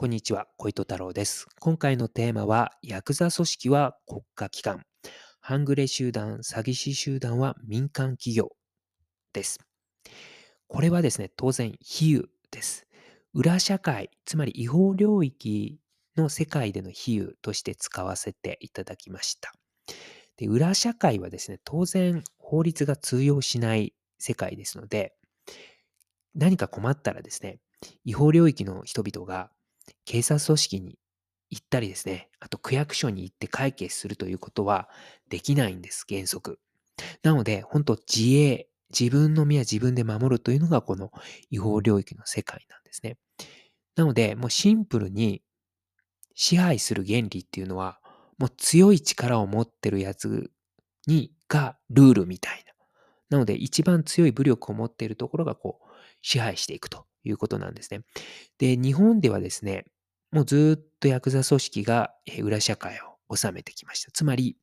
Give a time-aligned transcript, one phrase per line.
[0.00, 1.46] こんにちは、小糸太郎です。
[1.60, 4.86] 今回のテーマは、ヤクザ組織は国家機関、
[5.40, 8.48] 半グレ集団、詐欺師集団は民間企業
[9.34, 9.58] です。
[10.68, 12.86] これはですね、当然、比喩です。
[13.34, 15.78] 裏社会、つまり違法領域
[16.16, 19.52] の世界での比喩として使わせていただきました。
[20.38, 25.12] で裏社会はですね、当然法律が通用しない世界ですので、
[26.34, 27.60] 何か困ったらですね、
[28.06, 29.50] 違法領域の人々が
[30.04, 30.98] 警察組織に
[31.50, 34.88] 行ったりですね、あと区役所に行って解決するということは
[35.28, 36.60] できないんです、原則。
[37.22, 41.10] なので、本当自衛、自分の身は自分で守るというのがこの
[41.50, 43.18] 違法領域の世界なんですね。
[43.96, 45.42] なので、もうシンプルに
[46.34, 48.00] 支配する原理っていうのは、
[48.38, 50.50] もう強い力を持ってるやつ
[51.06, 52.72] にがルールみたいな。
[53.30, 55.89] なので、一番強い武力を持っているところがこう
[56.22, 58.02] 支配していくということなんですね。
[58.58, 59.86] で、日本ではですね、
[60.32, 62.98] もうずっとヤクザ組織が裏社会
[63.28, 64.10] を治めてきました。
[64.12, 64.56] つまり、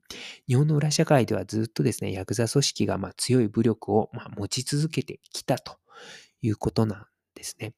[0.47, 5.77] 日本の裏社会ではずっとですね、ヤクザ組織がま強い武力をま持ち続けてきたと
[6.41, 7.73] いうことなんですね。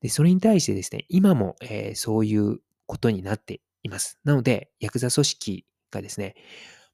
[0.00, 4.18] で、それに対してですね、今も、えー、そういうことになっています。
[4.24, 6.34] なので、ヤクザ組織がですね、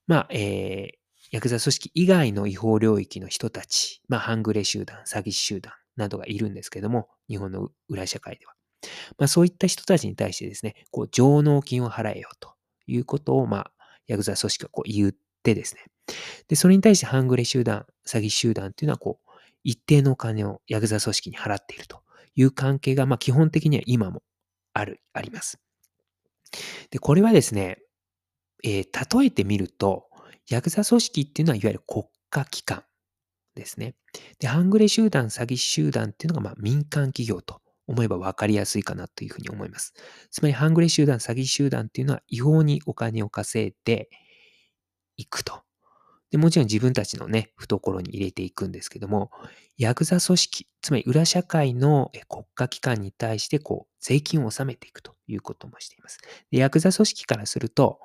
[0.07, 0.97] まあ、えー、
[1.31, 8.53] ヤクザ組織以外の違法領域の人たち、まあ、半グレ集団、詐欺集団などがいるんですけども、日本の裏社会では。
[9.17, 12.53] まあ、そういった人たちに対してですね、こう上納金を払えよと
[12.87, 13.71] いうことを、まあ、
[14.07, 15.85] ヤクザ組織がこう言ってですね。
[16.47, 19.31] で、それに対して半グレ集団、詐欺集団っていうのは、こう、
[19.63, 22.03] 一定のお金をヤクザ組織に払っていると
[22.35, 24.21] いう関係が、まあ、基本的には今も
[24.73, 25.59] ある、あります。
[26.91, 27.79] で、これはですね、
[28.63, 30.05] えー、例えてみると、
[30.49, 32.83] ヤクザ組織っていうのは、いわゆる国家機関
[33.55, 33.95] ですね。
[34.39, 39.93] で、半グレ集団、詐欺集団っていうのが、まあ、民間企業と思えば分かりやすいかなというふうに思います。
[40.31, 44.09] つまり、半グレ集団、詐欺集団っていうのは違法にお金を稼いで
[45.17, 45.65] いくと。
[46.31, 49.31] でもちろん自分たちのね、懐に入れていくんですけども、
[49.77, 56.19] ヤクザ組織、つまり裏社会の国家機関に対してこう税金を納めていくということもしています。
[56.51, 57.99] でヤクザ組織からすると、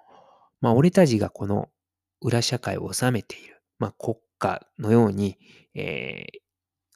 [0.61, 1.71] まあ、俺たちがこの
[2.21, 5.39] 裏社会を治めている、まあ、国家のように、
[5.75, 6.27] え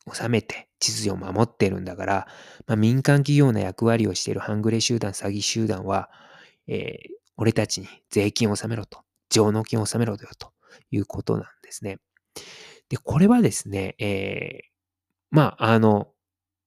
[0.09, 2.27] ー、治めて秩序を守ってるんだから、
[2.67, 6.11] まあ、民間企業の役割をしている半グレ集団、詐欺集団は、
[6.67, 9.01] えー、俺たちに税金を納めろと、
[9.31, 10.53] 上納金を納めろよと
[10.91, 11.99] いうことなんですね。
[12.89, 14.67] で、これはですね、えー、
[15.31, 16.09] まあ、あの、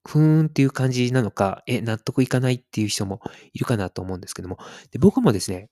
[0.07, 3.19] ふーんっていう感じなのか、え、納得いかないっていう人も
[3.53, 4.57] いるかなと思うんですけども、
[4.91, 5.69] で僕もですね、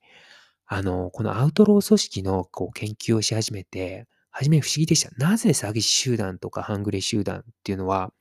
[0.67, 4.07] あの、このアウトロー組織のこう研究をし始めて、
[4.37, 5.11] 初め不思議でした。
[5.17, 8.11] なぜ詐欺師集団とか半グレ集団っていうのは、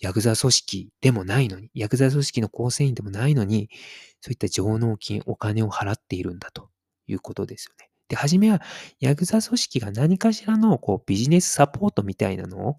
[0.00, 3.70] ヤクザ組織でもないのに、ヤクザ組織の構成員でもないのに、
[4.20, 6.68] そういった上納金、お金を払っているんだと
[7.06, 7.88] いうことですよね。
[8.08, 8.60] で、初めは、
[9.00, 12.76] ヤクザ組織が何かしらのこうビジネスサポートみたいなのを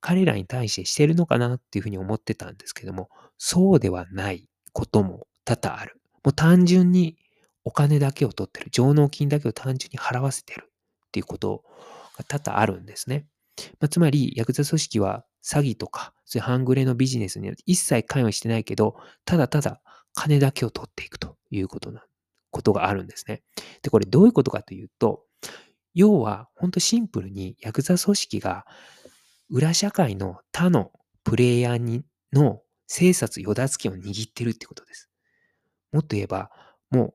[0.00, 6.00] 彼らに対してしてるのかなっていうふうに思ってたんですけども、そうではないことも多々ある。
[6.24, 7.16] もう単純に
[7.62, 8.70] お金だけを取ってる。
[8.72, 10.64] 上納金だけを単純に払わせてる
[11.06, 11.64] っていうことを
[12.16, 13.26] が多々あるんですね。
[13.80, 19.80] まあ、つまり、ヤクザ組織は詐欺とか、そういう半グレのビジネスに一切関与してないけど、ただただ
[20.14, 22.04] 金だけを取っていくということな、
[22.50, 23.42] ことがあるんですね。
[23.82, 25.22] で、これどういうことかというと、
[25.94, 28.66] 要は、ほんとシンプルにヤクザ組織が
[29.48, 30.92] 裏社会の他の
[31.24, 35.10] プレイヤーにの生殺与奪権を握ってるってことです。
[35.92, 36.50] もっと言えば、
[36.90, 37.14] もう、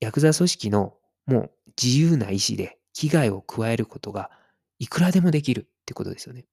[0.00, 0.94] ヤクザ組織の
[1.26, 1.50] もう
[1.80, 4.28] 自由な意志で危害を加えることが
[4.80, 6.46] いくらでもできるってことですよね。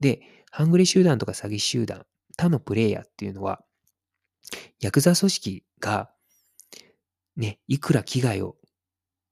[0.00, 2.04] で、ハングレ集団とか詐欺集団、
[2.36, 3.60] 他のプレイヤーっていうのは、
[4.80, 6.10] ヤクザ組織が、
[7.36, 8.56] ね、いくら危害を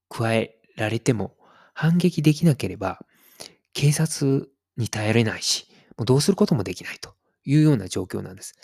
[0.09, 1.37] 加えられても
[1.75, 3.05] 反撃できなければ、
[3.73, 7.15] 警察に頼れないし、もうどうすることもできないと
[7.45, 8.55] いうような状況なんです。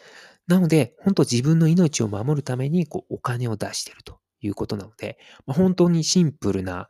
[0.47, 6.87] なので、本当自分の命を守るためにこうお金を出してるということなので、まあ、本当にシンプルな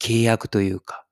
[0.00, 1.06] 契約というか、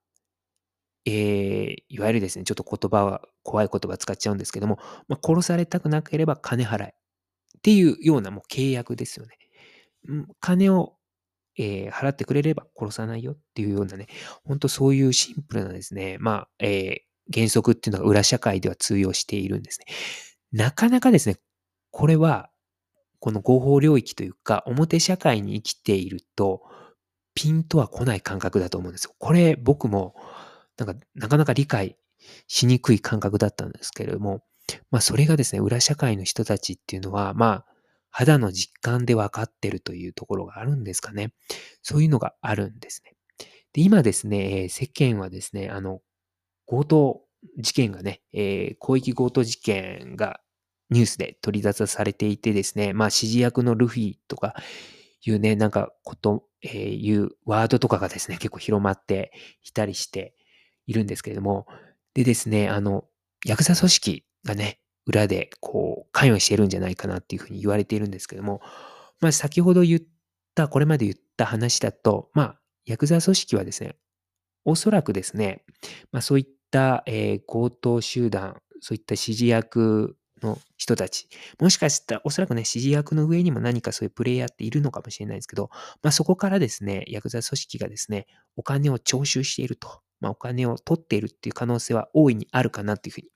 [1.05, 6.93] えー、いわゆるですね、ちょっと言葉は、怖い言葉使っちゃうんですけども、まあ、殺されたくなければ金払え
[7.59, 9.37] っていうようなもう契約ですよね。
[10.39, 10.95] 金を、
[11.57, 14.07] えー、払ってくれれば殺さないよっていうようなね、
[14.45, 19.85] 本当そういうシンプルなですね、まあ、えー、原則っていうのが裏社会では通用しているんですね。
[20.51, 21.37] なかなかですね、
[21.91, 22.49] これは、
[23.19, 26.63] この合法領域というか、表社会に生きていると、
[27.39, 29.15] ピンとは来ない感覚だと思うんですよ。
[29.17, 30.13] これ僕も
[30.77, 31.95] なんかなかなか理解
[32.47, 34.43] しにくい感覚だったんですけれども、
[34.91, 37.65] まあ、それがですね、裏社会の人たちっていうのは、まあ、
[38.09, 41.31] 肌の実感で分かってるというところがあるんですかね。
[41.81, 43.15] そういうのがあるんですね。
[43.71, 46.01] で、今ですね、えー世間はですね、あの、
[46.65, 47.21] 強盗
[47.57, 50.41] 事件がね、えー広域強盗事件が
[50.89, 54.55] ニュースで取り沙汰されていてですね、まあ、指示役のルフィとか
[55.25, 59.31] いうね、なんかこと、えーいうワードとかがですね、結構広まって
[59.63, 60.35] いたりして
[60.87, 61.67] いるんですけれども、
[62.13, 63.05] でですね、あの、
[63.45, 68.61] ヤクザ組織がね、裏でこう、関与してるんじゃないかなっていうふうに言われているんですけども、
[69.19, 70.01] まあ、先ほど言っ
[70.55, 73.95] た、これまで言った話だと、まあ、ヤクザ組織はですね、
[74.65, 75.63] おそらくですね、
[76.11, 81.27] まあ、そういった、えー強盗集団、そういった指示役の人たち、
[81.59, 85.69] もしかしたら、おそらくね、指示役の上にも何かそういうプレイヤーっているのかもしれないですけど、
[86.01, 93.29] まあ、そこからですね、ヤクザ組織がですね、お金を徴収していると、まあ、お金を取っているっていう可能性は大いにあるかなっていうふうに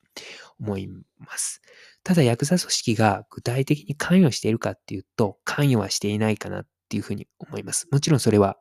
[0.60, 1.62] 思います。
[2.04, 7.88] ただ、ヤクザ組織が具体的に関与しているかっていうと、関与はしていないかなっていうふうに思います。
[7.92, 8.58] もちろんそれは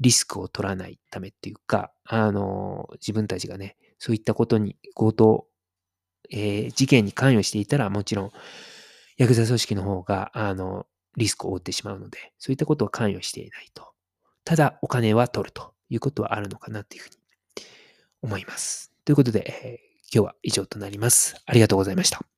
[0.00, 5.48] リスクを取らないためっていうか、あの、自分たちがね、そういったことに、強盗、
[6.30, 8.32] えー事件に関与していたら、もちろん、
[9.16, 10.86] ヤクザ組織の方が、あの、
[11.16, 13.92] リスクを負ってしまうので、そういったことは関与していないと。
[14.44, 17.16] ただ、お金は取るということはあるのかなというふうに
[18.22, 18.92] 思います。
[19.04, 21.36] ということで、えー今日は以上となります。
[21.44, 22.37] ありがとうございました。